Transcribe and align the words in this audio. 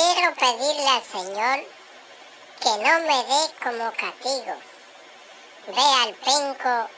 Quiero 0.00 0.34
pedirle 0.34 0.88
al 0.88 1.04
Señor 1.04 1.66
que 2.58 2.70
no 2.70 3.00
me 3.00 3.24
dé 3.24 3.52
como 3.62 3.92
castigo. 3.92 4.56
Ve 5.66 5.82
al 6.02 6.14
penco 6.14 6.88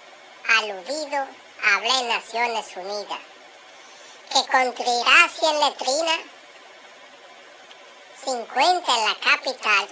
aludido, 0.57 1.27
hablé 1.65 2.03
Naciones 2.05 2.65
Unidas. 2.77 3.19
Que 4.31 4.47
con 4.53 4.69
y 4.69 5.47
en 5.47 5.61
letrina, 5.61 6.17
50 8.25 8.95
en 8.95 9.05
la 9.05 9.15
capital, 9.17 9.89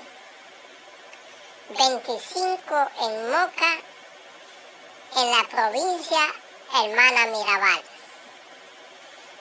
25 1.71 2.91
en 3.01 3.31
Moca, 3.33 3.77
en 5.17 5.31
la 5.33 5.49
provincia 5.49 6.33
Hermana 6.75 7.27
Mirabal. 7.27 7.83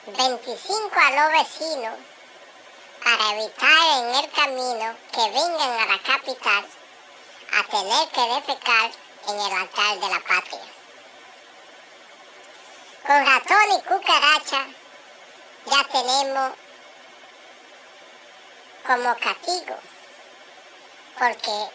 25 0.06 0.90
a 0.92 1.10
los 1.10 1.32
vecinos 1.44 1.94
para 3.02 3.30
evitar 3.32 3.98
en 3.98 4.14
el 4.14 4.30
camino 4.30 4.96
que 5.12 5.30
vengan 5.30 5.80
a 5.80 5.86
la 5.86 5.98
capital 6.02 6.66
a 7.52 7.64
tener 7.64 8.08
que 8.08 8.20
defecar 8.20 8.90
en 9.28 9.40
el 9.40 9.52
altar 9.52 9.98
de 9.98 10.08
la 10.08 10.20
patria. 10.20 10.60
Con 13.06 13.26
ratón 13.26 13.78
y 13.78 13.82
cucaracha 13.82 14.66
ya 15.66 15.84
tenemos 15.84 16.52
como 18.86 19.16
castigo, 19.16 19.76
porque 21.18 21.70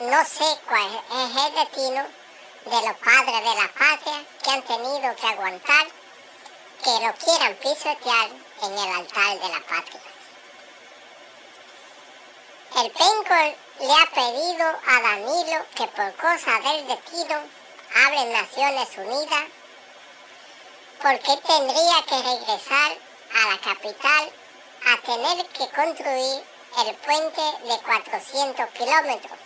no 0.00 0.24
sé 0.24 0.44
cuál 0.66 1.02
es 1.10 1.46
el 1.46 1.54
destino 1.54 2.04
de 2.64 2.86
los 2.86 2.96
padres 2.98 3.44
de 3.44 3.62
la 3.62 3.72
patria 3.78 4.24
que 4.42 4.50
han 4.50 4.62
tenido 4.62 5.16
que 5.16 5.26
aguantar 5.26 5.86
que 6.82 6.90
lo 6.90 7.14
quieran 7.14 7.54
pisotear 7.54 8.28
en 8.64 8.72
el 8.72 8.94
altar 8.96 9.38
de 9.40 9.48
la 9.48 9.60
patria. 9.60 10.00
El 12.76 12.90
penco 12.90 13.34
le 13.80 13.92
ha 13.92 14.10
pedido 14.14 14.66
a 14.66 15.00
Danilo 15.02 15.66
que 15.74 15.86
por 15.88 16.14
cosa 16.16 16.60
del 16.60 16.86
destino 16.88 17.36
en 17.94 18.32
Naciones 18.32 18.88
Unidas 18.96 19.44
porque 21.00 21.36
tendría 21.46 22.02
que 22.08 22.22
regresar 22.22 22.96
a 23.34 23.50
la 23.50 23.58
capital 23.58 24.32
a 24.86 24.96
tener 25.02 25.46
que 25.46 25.68
construir 25.68 26.44
el 26.86 26.94
puente 26.96 27.42
de 27.64 27.78
400 27.84 28.70
kilómetros. 28.70 29.38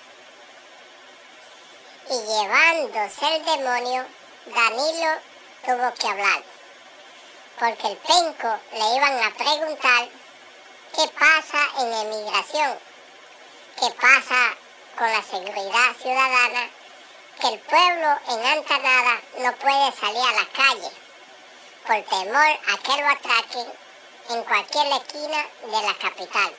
Y 2.10 2.14
llevándose 2.14 3.36
el 3.36 3.44
demonio, 3.44 4.06
Danilo 4.46 5.20
tuvo 5.66 5.94
que 5.94 6.08
hablar 6.08 6.57
porque 7.58 7.88
el 7.88 7.96
penco 7.96 8.58
le 8.72 8.96
iban 8.96 9.22
a 9.24 9.30
preguntar 9.34 10.08
qué 10.94 11.08
pasa 11.18 11.58
en 11.78 11.92
emigración, 11.92 12.78
qué 13.80 13.90
pasa 14.00 14.54
con 14.96 15.10
la 15.10 15.22
seguridad 15.22 15.96
ciudadana, 16.00 16.70
que 17.40 17.48
el 17.48 17.58
pueblo 17.60 18.18
en 18.28 18.46
Antanada 18.46 19.20
no 19.38 19.52
puede 19.56 19.92
salir 19.92 20.22
a 20.22 20.32
la 20.32 20.46
calle 20.46 20.90
por 21.86 22.02
temor 22.04 22.36
a 22.36 22.78
que 22.82 23.00
lo 23.00 23.08
atraquen 23.08 23.72
en 24.30 24.44
cualquier 24.44 24.86
esquina 24.92 25.46
de 25.64 25.82
la 25.86 25.94
capital. 25.94 26.54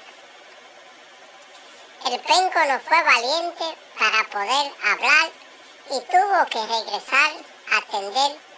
El 2.05 2.19
penco 2.21 2.59
no 2.67 2.79
fue 2.79 3.03
valiente 3.03 3.77
para 3.97 4.23
poder 4.29 4.73
hablar 4.83 5.29
y 5.91 5.99
tuvo 6.01 6.45
que 6.49 6.65
regresar 6.65 7.31
a 7.71 7.77
atender 7.77 8.48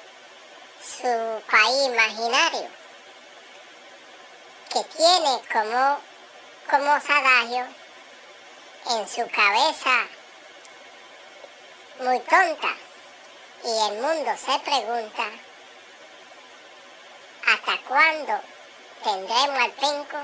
su 0.92 1.42
país 1.50 1.86
imaginario, 1.88 2.70
que 4.72 4.84
tiene 4.84 5.40
como, 5.52 6.00
como 6.70 7.00
en 8.90 9.08
su 9.08 9.28
cabeza 9.30 10.08
muy 12.00 12.20
tonta 12.20 12.74
y 13.64 13.70
el 13.70 14.02
mundo 14.02 14.32
se 14.38 14.60
pregunta 14.60 15.24
hasta 17.48 17.78
cuándo 17.88 18.42
tendremos 19.04 19.60
al 19.60 19.72
penco 19.72 20.18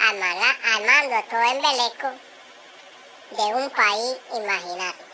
armando 0.00 1.24
todo 1.30 1.42
embeleco 1.42 2.12
de 3.30 3.42
un 3.42 3.70
país 3.70 4.16
imaginario. 4.34 5.07